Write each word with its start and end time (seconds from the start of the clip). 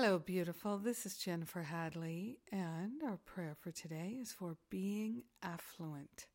Hello, 0.00 0.20
beautiful. 0.20 0.78
This 0.78 1.04
is 1.06 1.16
Jennifer 1.16 1.64
Hadley, 1.64 2.38
and 2.52 3.02
our 3.02 3.18
prayer 3.26 3.56
for 3.58 3.72
today 3.72 4.16
is 4.20 4.30
for 4.30 4.56
being 4.70 5.24
affluent. 5.42 6.28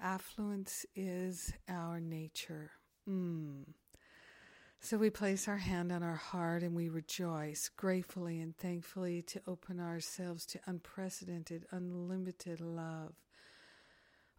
Affluence 0.00 0.86
is 0.94 1.52
our 1.68 2.00
nature. 2.00 2.70
Mm. 3.06 3.64
So 4.80 4.96
we 4.96 5.10
place 5.10 5.46
our 5.46 5.58
hand 5.58 5.92
on 5.92 6.02
our 6.02 6.16
heart 6.16 6.62
and 6.62 6.74
we 6.74 6.88
rejoice 6.88 7.68
gratefully 7.76 8.40
and 8.40 8.56
thankfully 8.56 9.20
to 9.24 9.42
open 9.46 9.78
ourselves 9.78 10.46
to 10.46 10.60
unprecedented, 10.64 11.66
unlimited 11.70 12.62
love. 12.62 13.12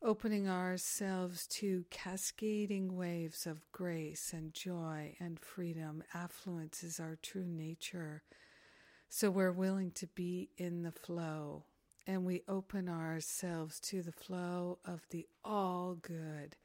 Opening 0.01 0.49
ourselves 0.49 1.45
to 1.47 1.85
cascading 1.91 2.95
waves 2.95 3.45
of 3.45 3.71
grace 3.71 4.33
and 4.33 4.51
joy 4.51 5.15
and 5.19 5.39
freedom. 5.39 6.03
Affluence 6.15 6.83
is 6.83 6.99
our 6.99 7.19
true 7.21 7.45
nature. 7.45 8.23
So 9.09 9.29
we're 9.29 9.51
willing 9.51 9.91
to 9.91 10.07
be 10.07 10.49
in 10.57 10.83
the 10.83 10.91
flow 10.91 11.63
and 12.05 12.25
we 12.25 12.43
open 12.47 12.87
ourselves 12.87 13.79
to 13.81 14.01
the 14.01 14.11
flow 14.11 14.79
of 14.85 15.01
the 15.09 15.27
all 15.43 15.95
good. 15.95 16.55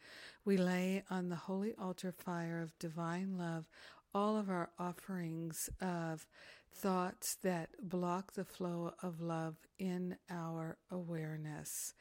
We 0.45 0.57
lay 0.57 1.05
on 1.11 1.29
the 1.29 1.37
holy 1.37 1.75
altar 1.81 2.13
fire 2.13 2.61
of 2.61 2.79
divine 2.79 3.37
love 3.39 3.69
all 4.15 4.37
of 4.37 4.51
our 4.51 4.71
offerings 4.79 5.71
of 5.81 6.27
thoughts 6.75 7.37
that 7.43 7.71
block 7.83 8.33
the 8.33 8.45
flow 8.45 8.93
of 9.03 9.21
love 9.21 9.57
in 9.79 10.17
our 10.31 10.79
awareness. 10.91 11.95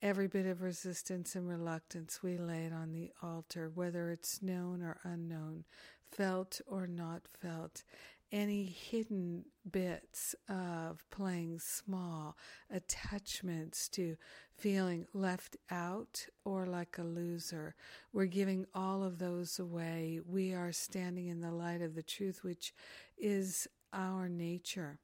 Every 0.00 0.28
bit 0.28 0.46
of 0.46 0.62
resistance 0.62 1.34
and 1.34 1.48
reluctance, 1.48 2.22
we 2.22 2.38
lay 2.38 2.64
it 2.64 2.72
on 2.72 2.92
the 2.92 3.10
altar, 3.22 3.70
whether 3.74 4.10
it's 4.10 4.42
known 4.42 4.80
or 4.82 4.98
unknown, 5.02 5.64
felt 6.10 6.60
or 6.66 6.86
not 6.86 7.22
felt 7.26 7.82
any 8.30 8.64
hidden 8.64 9.44
bits 9.70 10.34
of 10.48 11.04
playing 11.10 11.58
small, 11.60 12.36
attachments 12.70 13.88
to 13.88 14.16
feeling 14.56 15.06
left 15.14 15.56
out 15.70 16.26
or 16.44 16.66
like 16.66 16.98
a 16.98 17.02
loser. 17.02 17.74
We're 18.12 18.26
giving 18.26 18.66
all 18.74 19.02
of 19.02 19.18
those 19.18 19.58
away. 19.58 20.20
We 20.26 20.52
are 20.52 20.72
standing 20.72 21.28
in 21.28 21.40
the 21.40 21.52
light 21.52 21.82
of 21.82 21.94
the 21.94 22.02
truth, 22.02 22.42
which 22.42 22.74
is 23.16 23.66
our 23.92 24.28
nature. 24.28 24.98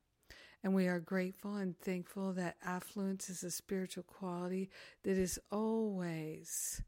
And 0.62 0.74
we 0.74 0.86
are 0.86 1.00
grateful 1.00 1.56
and 1.56 1.78
thankful 1.78 2.32
that 2.34 2.56
affluence 2.64 3.28
is 3.28 3.42
a 3.42 3.50
spiritual 3.50 4.04
quality 4.04 4.70
that 5.02 5.18
is 5.18 5.38
always 5.52 6.82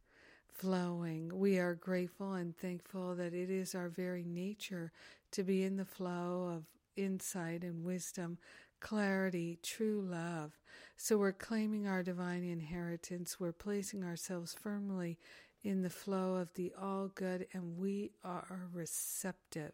flowing. 0.49 1.31
We 1.35 1.59
are 1.59 1.75
grateful 1.75 2.33
and 2.35 2.57
thankful 2.57 3.15
that 3.17 3.35
it 3.35 3.51
is 3.51 3.75
our 3.75 3.91
very 3.91 4.25
nature 4.25 4.93
to 5.37 5.45
be 5.45 5.65
in 5.65 5.77
the 5.77 5.85
flow 5.85 6.51
of 6.57 6.65
insight 6.97 7.63
and 7.63 7.85
wisdom, 7.85 8.39
clarity, 8.81 9.59
true 9.63 10.01
love. 10.01 10.59
So 10.97 11.19
we're 11.19 11.33
claiming 11.33 11.87
our 11.87 12.03
divine 12.03 12.43
inheritance. 12.43 13.39
We're 13.39 13.53
placing 13.53 14.03
ourselves 14.03 14.57
firmly 14.59 15.19
in 15.63 15.83
the 15.83 15.91
flow 15.91 16.37
of 16.37 16.55
the 16.55 16.73
all 16.81 17.09
good, 17.09 17.49
and 17.53 17.77
we 17.77 18.13
are 18.25 18.71
receptive, 18.73 19.73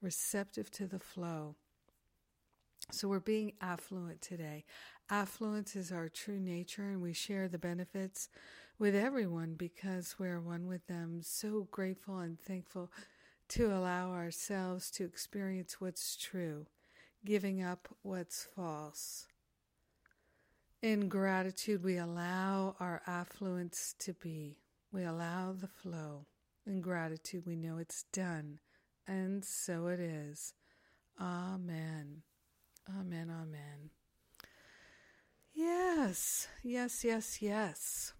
receptive 0.00 0.70
to 0.70 0.86
the 0.86 1.00
flow. 1.00 1.56
So 2.92 3.08
we're 3.08 3.18
being 3.18 3.54
affluent 3.60 4.20
today. 4.20 4.64
Affluence 5.10 5.74
is 5.74 5.90
our 5.90 6.08
true 6.08 6.38
nature, 6.38 6.90
and 6.90 7.02
we 7.02 7.14
share 7.14 7.48
the 7.48 7.58
benefits 7.58 8.28
with 8.78 8.94
everyone 8.94 9.54
because 9.54 10.14
we're 10.20 10.40
one 10.40 10.68
with 10.68 10.86
them. 10.86 11.20
So 11.22 11.66
grateful 11.72 12.20
and 12.20 12.38
thankful 12.38 12.92
to 13.50 13.66
allow 13.66 14.12
ourselves 14.12 14.90
to 14.92 15.04
experience 15.04 15.80
what's 15.80 16.16
true, 16.16 16.66
giving 17.24 17.62
up 17.62 17.88
what's 18.02 18.48
false. 18.56 19.26
In 20.82 21.08
gratitude, 21.08 21.82
we 21.82 21.96
allow 21.96 22.76
our 22.80 23.02
affluence 23.06 23.94
to 24.00 24.12
be. 24.14 24.58
We 24.92 25.04
allow 25.04 25.52
the 25.52 25.68
flow. 25.68 26.26
In 26.66 26.80
gratitude, 26.80 27.44
we 27.46 27.56
know 27.56 27.78
it's 27.78 28.04
done. 28.12 28.60
And 29.06 29.44
so 29.44 29.88
it 29.88 30.00
is. 30.00 30.54
Amen. 31.20 32.22
Amen. 32.88 33.30
Amen. 33.30 33.90
Yes, 35.54 36.48
yes, 36.62 37.04
yes, 37.04 37.40
yes. 37.40 38.13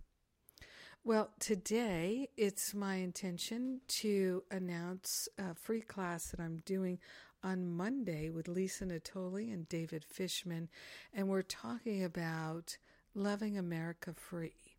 Well, 1.06 1.28
today 1.38 2.30
it's 2.34 2.72
my 2.72 2.94
intention 2.94 3.82
to 3.88 4.42
announce 4.50 5.28
a 5.36 5.54
free 5.54 5.82
class 5.82 6.30
that 6.30 6.40
I'm 6.40 6.62
doing 6.64 6.98
on 7.42 7.76
Monday 7.76 8.30
with 8.30 8.48
Lisa 8.48 8.86
Natoli 8.86 9.52
and 9.52 9.68
David 9.68 10.02
Fishman, 10.02 10.70
and 11.12 11.28
we're 11.28 11.42
talking 11.42 12.02
about 12.02 12.78
loving 13.14 13.58
America 13.58 14.14
free 14.14 14.78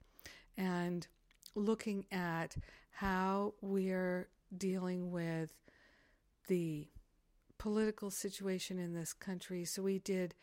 and 0.58 1.06
looking 1.54 2.08
at 2.12 2.58
how 2.90 3.54
we're 3.62 4.28
dealing 4.58 5.12
with 5.12 5.54
the 6.48 6.88
political 7.60 8.10
situation 8.10 8.80
in 8.80 8.96
this 8.96 9.14
country. 9.14 9.64
So 9.64 9.84
we 9.84 10.00
did 10.00 10.34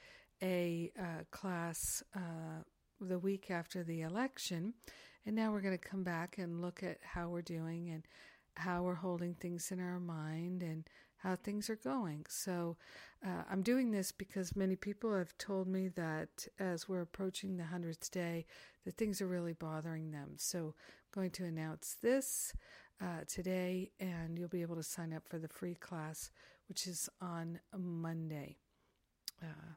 a 0.40 0.92
uh, 0.96 1.24
class 1.32 2.04
uh, 2.14 2.62
the 3.00 3.18
week 3.18 3.50
after 3.50 3.82
the 3.82 4.02
election 4.02 4.74
and 5.26 5.36
now 5.36 5.52
we're 5.52 5.60
going 5.60 5.78
to 5.78 5.88
come 5.88 6.02
back 6.02 6.38
and 6.38 6.60
look 6.60 6.82
at 6.82 6.98
how 7.02 7.28
we're 7.28 7.42
doing 7.42 7.90
and 7.90 8.06
how 8.56 8.82
we're 8.82 8.94
holding 8.94 9.34
things 9.34 9.70
in 9.70 9.80
our 9.80 10.00
mind 10.00 10.62
and 10.62 10.88
how 11.22 11.36
things 11.36 11.70
are 11.70 11.76
going. 11.76 12.26
So 12.28 12.76
uh, 13.24 13.42
I'm 13.50 13.62
doing 13.62 13.92
this 13.92 14.10
because 14.10 14.56
many 14.56 14.74
people 14.74 15.16
have 15.16 15.36
told 15.38 15.68
me 15.68 15.88
that 15.88 16.46
as 16.58 16.88
we're 16.88 17.02
approaching 17.02 17.56
the 17.56 17.64
100th 17.64 18.10
day, 18.10 18.46
that 18.84 18.96
things 18.96 19.22
are 19.22 19.28
really 19.28 19.52
bothering 19.52 20.10
them. 20.10 20.32
So 20.36 20.58
I'm 20.58 21.20
going 21.20 21.30
to 21.32 21.44
announce 21.44 21.96
this 22.02 22.52
uh, 23.00 23.24
today, 23.28 23.90
and 24.00 24.38
you'll 24.38 24.48
be 24.48 24.62
able 24.62 24.76
to 24.76 24.82
sign 24.82 25.12
up 25.12 25.28
for 25.28 25.38
the 25.38 25.48
free 25.48 25.74
class, 25.74 26.30
which 26.68 26.86
is 26.86 27.08
on 27.20 27.60
Monday. 27.76 28.56
Uh, 29.42 29.74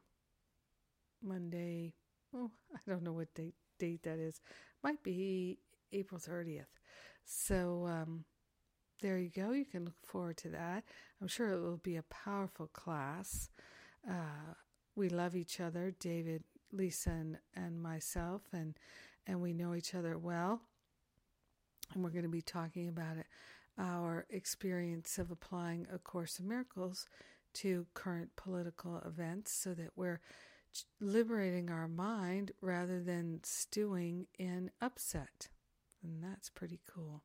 Monday, 1.22 1.94
oh, 2.36 2.52
I 2.74 2.80
don't 2.88 3.04
know 3.04 3.14
what 3.14 3.34
date, 3.34 3.56
date 3.80 4.04
that 4.04 4.20
is 4.20 4.42
might 4.84 5.02
be 5.04 5.60
April 5.92 6.20
30th. 6.20 6.66
So 7.26 7.86
um, 7.88 8.26
there 9.02 9.18
you 9.18 9.30
go. 9.30 9.52
You 9.52 9.66
can 9.66 9.86
look 9.86 10.06
forward 10.06 10.38
to 10.38 10.50
that. 10.50 10.84
I'm 11.22 11.28
sure 11.28 11.50
it 11.50 11.62
will 11.62 11.78
be 11.78 11.96
a 11.96 12.04
powerful 12.04 12.68
class. 12.68 13.50
Uh, 14.08 14.54
we 14.96 15.10
love 15.10 15.36
each 15.36 15.60
other, 15.60 15.94
David, 16.00 16.44
Lisa, 16.72 17.10
and, 17.10 17.38
and 17.56 17.82
myself, 17.82 18.44
and 18.54 18.78
and 19.28 19.42
we 19.42 19.54
know 19.54 19.74
each 19.74 19.96
other 19.96 20.18
well. 20.18 20.62
And 21.94 22.04
we're 22.04 22.12
going 22.12 22.24
to 22.24 22.30
be 22.30 22.42
talking 22.42 22.88
about 22.88 23.18
it, 23.18 23.26
our 23.78 24.26
experience 24.30 25.18
of 25.18 25.32
applying 25.32 25.88
A 25.92 25.98
Course 25.98 26.40
in 26.40 26.48
Miracles 26.48 27.08
to 27.56 27.88
current 27.94 28.36
political 28.36 29.02
events, 29.06 29.52
so 29.52 29.74
that 29.74 29.92
we're 29.96 30.22
liberating 31.00 31.70
our 31.70 31.88
mind 31.88 32.52
rather 32.62 33.02
than 33.02 33.40
stewing 33.44 34.28
in 34.38 34.72
upset. 34.82 35.50
And 36.04 36.24
that's 36.24 36.50
pretty 36.50 36.80
cool. 36.92 37.24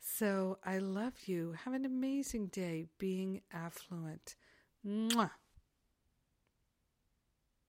So 0.00 0.58
I 0.64 0.78
love 0.78 1.14
you. 1.26 1.54
Have 1.64 1.74
an 1.74 1.84
amazing 1.84 2.48
day 2.48 2.86
being 2.98 3.42
affluent. 3.52 4.34
Mwah. 4.86 5.30